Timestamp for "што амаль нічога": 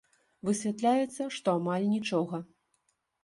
1.35-2.39